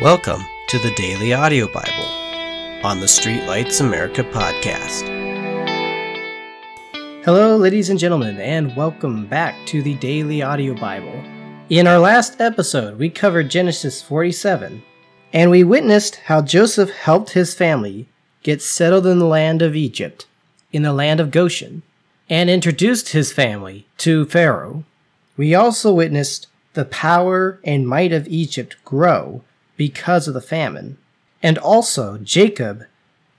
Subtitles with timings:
[0.00, 2.06] Welcome to the Daily Audio Bible
[2.82, 5.02] on the Streetlights America podcast.
[7.22, 11.22] Hello, ladies and gentlemen, and welcome back to the Daily Audio Bible.
[11.68, 14.82] In our last episode, we covered Genesis 47,
[15.34, 18.08] and we witnessed how Joseph helped his family
[18.42, 20.26] get settled in the land of Egypt,
[20.72, 21.82] in the land of Goshen,
[22.30, 24.84] and introduced his family to Pharaoh.
[25.36, 29.42] We also witnessed the power and might of Egypt grow
[29.80, 30.98] because of the famine.
[31.42, 32.84] And also, Jacob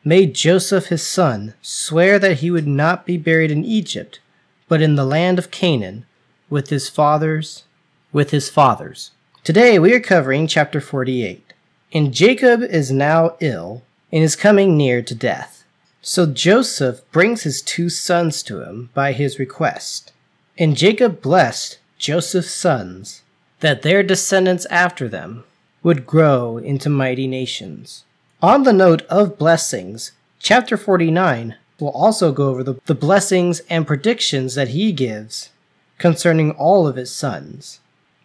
[0.04, 4.20] made Joseph his son swear that he would not be buried in Egypt,
[4.68, 6.04] but in the land of Canaan
[6.50, 7.66] with his fathers
[8.12, 9.12] with his fathers.
[9.44, 11.54] Today we are covering chapter 48.
[11.94, 15.64] And Jacob is now ill and is coming near to death.
[16.02, 20.12] So Joseph brings his two sons to him by his request.
[20.58, 23.22] And Jacob blessed Joseph's sons
[23.60, 25.44] that their descendants after them
[25.84, 28.04] would grow into mighty nations.
[28.42, 33.88] On the note of blessings, chapter 49 will also go over the, the blessings and
[33.88, 35.50] predictions that he gives
[35.98, 37.80] concerning all of his sons.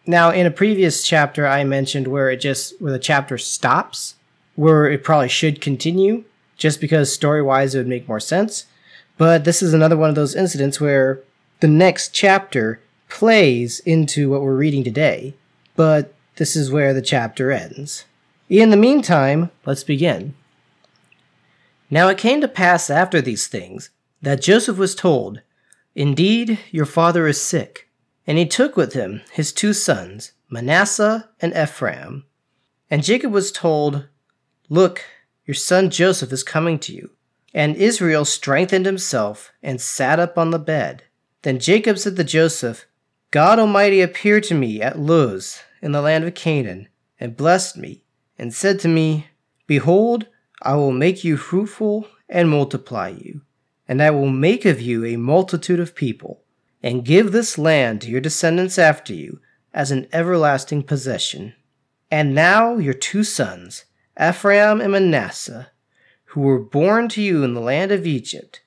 [0.06, 4.14] Now, in a previous chapter, I mentioned where it just where the chapter stops,
[4.54, 6.24] where it probably should continue,
[6.56, 8.66] just because story wise it would make more sense.
[9.18, 11.20] But this is another one of those incidents where
[11.60, 15.34] the next chapter plays into what we're reading today,
[15.74, 18.04] but this is where the chapter ends.
[18.48, 20.34] In the meantime, let's begin.
[21.90, 23.90] Now it came to pass after these things
[24.22, 25.40] that Joseph was told,
[25.94, 27.88] Indeed, your father is sick.
[28.26, 32.24] And he took with him his two sons, Manasseh and Ephraim.
[32.90, 34.06] And Jacob was told,
[34.68, 35.04] Look,
[35.46, 37.10] your son Joseph is coming to you.
[37.54, 41.04] And Israel strengthened himself and sat up on the bed.
[41.42, 42.84] Then Jacob said to Joseph,
[43.30, 46.88] God Almighty appeared to me at Luz in the land of Canaan,
[47.18, 48.02] and blessed me,
[48.38, 49.26] and said to me,
[49.66, 50.26] Behold,
[50.62, 53.42] I will make you fruitful and multiply you,
[53.88, 56.42] and I will make of you a multitude of people,
[56.82, 59.40] and give this land to your descendants after you
[59.72, 61.54] as an everlasting possession.
[62.10, 63.84] And now your two sons,
[64.20, 65.68] Ephraim and Manasseh,
[66.26, 68.62] who were born to you in the land of Egypt,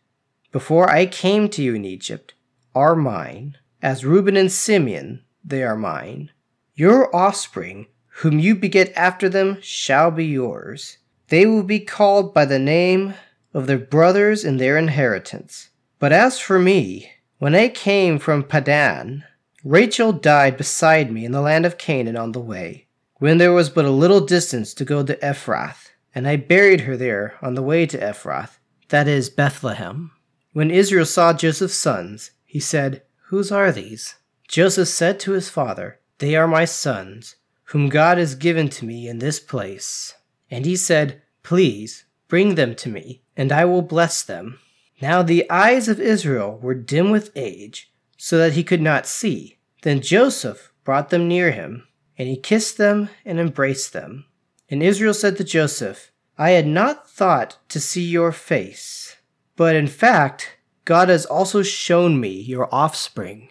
[0.52, 2.34] before I came to you in Egypt,
[2.74, 3.58] are mine.
[3.82, 6.32] As Reuben and Simeon, they are mine.
[6.80, 7.88] Your offspring,
[8.22, 10.98] whom you beget after them, shall be yours.
[11.28, 13.16] They will be called by the name
[13.54, 15.72] of their brothers in their inheritance.
[16.00, 19.26] But as for me, when I came from Padan,
[19.62, 23.70] Rachel died beside me in the land of Canaan on the way, when there was
[23.70, 27.62] but a little distance to go to Ephrath, and I buried her there on the
[27.62, 28.58] way to Ephrath,
[28.88, 30.12] that is Bethlehem.
[30.54, 34.16] When Israel saw Joseph's sons, he said, Whose are these?
[34.48, 37.36] Joseph said to his father, they are my sons,
[37.66, 40.16] whom God has given to me in this place.
[40.52, 44.60] And he said, Please bring them to me, and I will bless them.
[45.02, 49.58] Now the eyes of Israel were dim with age, so that he could not see.
[49.82, 51.88] Then Joseph brought them near him,
[52.18, 54.26] and he kissed them and embraced them.
[54.70, 59.18] And Israel said to Joseph, I had not thought to see your face,
[59.56, 63.50] but in fact, God has also shown me your offspring.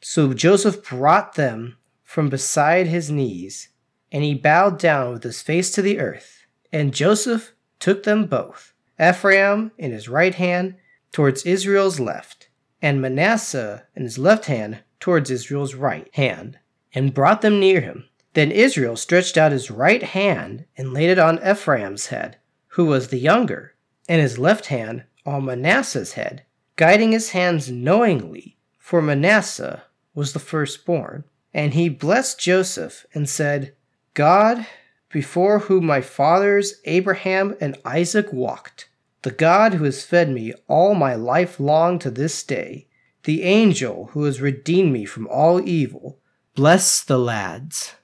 [0.00, 1.76] So Joseph brought them
[2.10, 3.68] from beside his knees,
[4.10, 6.44] and he bowed down with his face to the earth.
[6.72, 10.74] And Joseph took them both, Ephraim in his right hand
[11.12, 12.48] towards Israel's left,
[12.82, 16.58] and Manasseh in his left hand towards Israel's right hand,
[16.92, 18.06] and brought them near him.
[18.34, 22.38] Then Israel stretched out his right hand and laid it on Ephraim's head,
[22.70, 23.76] who was the younger,
[24.08, 26.42] and his left hand on Manasseh's head,
[26.74, 31.22] guiding his hands knowingly, for Manasseh was the firstborn.
[31.52, 33.74] And he blessed Joseph and said,
[34.14, 34.66] God,
[35.12, 38.88] before whom my fathers Abraham and Isaac walked,
[39.22, 42.86] the God who has fed me all my life long to this day,
[43.24, 46.20] the angel who has redeemed me from all evil,
[46.54, 47.94] bless the lads.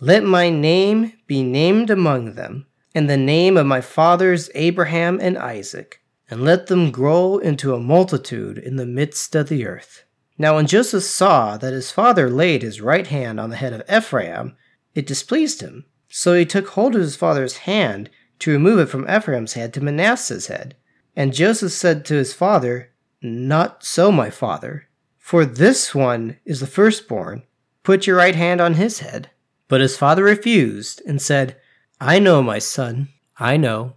[0.00, 5.38] Let my name be named among them, and the name of my fathers Abraham and
[5.38, 10.04] Isaac, and let them grow into a multitude in the midst of the earth.
[10.38, 13.82] Now, when Joseph saw that his father laid his right hand on the head of
[13.90, 14.54] Ephraim,
[14.94, 15.86] it displeased him.
[16.08, 18.10] So he took hold of his father's hand
[18.40, 20.76] to remove it from Ephraim's head to Manasseh's head.
[21.14, 22.92] And Joseph said to his father,
[23.22, 24.88] Not so, my father,
[25.18, 27.42] for this one is the firstborn.
[27.82, 29.30] Put your right hand on his head.
[29.68, 31.56] But his father refused and said,
[32.00, 33.94] I know, my son, I know.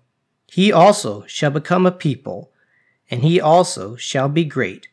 [0.47, 2.51] He also shall become a people,
[3.11, 4.87] and he also shall be great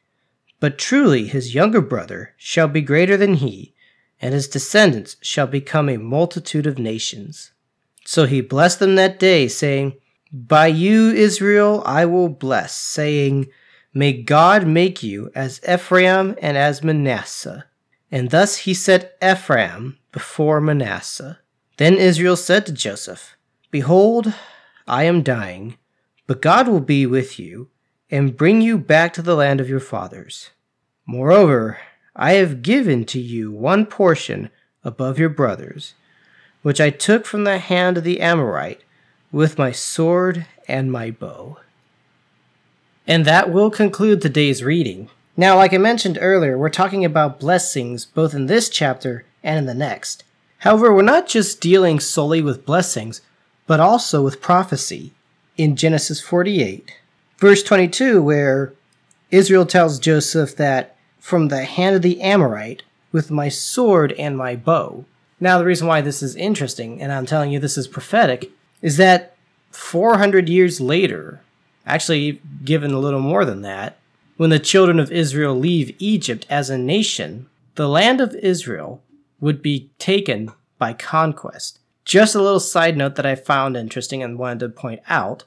[0.61, 3.75] but truly his younger brother shall be greater than he,
[4.21, 7.53] and his descendants shall become a multitude of nations.
[8.05, 9.95] So he blessed them that day, saying,
[10.33, 13.47] By you, Israel, I will bless, saying,
[13.93, 17.67] May God make you as Ephraim and as Manasseh.
[18.11, 21.41] And thus he set Ephraim before Manasseh.
[21.77, 23.37] Then Israel said to Joseph,
[23.71, 24.33] Behold,
[24.87, 25.77] I am dying,
[26.27, 27.69] but God will be with you
[28.11, 30.51] and bring you back to the land of your fathers.
[31.07, 31.79] Moreover,
[32.15, 34.51] I have given to you one portion
[34.85, 35.95] above your brothers,
[36.63, 38.83] which I took from the hand of the Amorite
[39.33, 41.59] with my sword and my bow.
[43.07, 45.11] And that will conclude today's reading.
[45.37, 49.67] Now, like I mentioned earlier, we're talking about blessings both in this chapter and in
[49.67, 50.25] the next.
[50.59, 53.21] However, we're not just dealing solely with blessings,
[53.67, 55.13] but also with prophecy
[55.57, 56.93] in Genesis 48,
[57.39, 58.73] verse 22, where
[59.31, 64.57] Israel tells Joseph that from the hand of the Amorite with my sword and my
[64.57, 65.05] bow.
[65.41, 68.51] Now, the reason why this is interesting, and I'm telling you this is prophetic,
[68.81, 69.37] is that
[69.71, 71.41] 400 years later,
[71.85, 73.99] actually given a little more than that,
[74.37, 79.03] when the children of Israel leave Egypt as a nation, the land of Israel
[79.41, 81.79] would be taken by conquest.
[82.05, 85.45] Just a little side note that I found interesting and wanted to point out.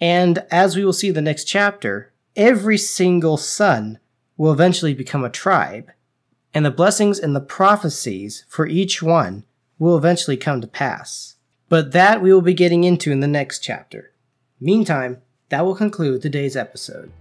[0.00, 3.98] And as we will see in the next chapter, every single son
[4.36, 5.90] will eventually become a tribe,
[6.54, 9.44] and the blessings and the prophecies for each one
[9.78, 11.36] will eventually come to pass.
[11.68, 14.12] But that we will be getting into in the next chapter.
[14.60, 15.18] Meantime,
[15.50, 17.12] that will conclude today's episode.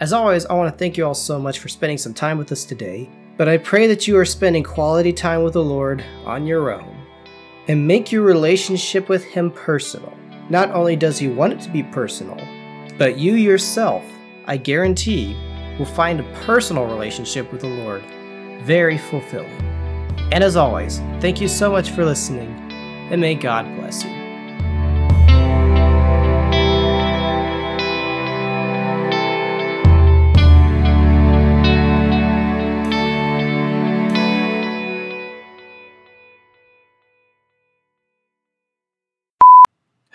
[0.00, 2.50] As always, I want to thank you all so much for spending some time with
[2.50, 6.46] us today, but I pray that you are spending quality time with the Lord on
[6.46, 7.06] your own
[7.68, 10.12] and make your relationship with Him personal.
[10.48, 12.38] Not only does He want it to be personal,
[12.98, 14.04] but you yourself,
[14.46, 15.36] I guarantee,
[15.78, 18.02] will find a personal relationship with the Lord
[18.62, 19.50] very fulfilling.
[20.30, 22.48] And as always, thank you so much for listening,
[23.10, 24.21] and may God bless you.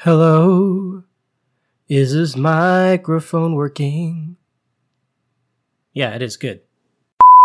[0.01, 1.05] Hello,
[1.89, 4.37] is this microphone working?
[5.91, 6.61] Yeah, it is good.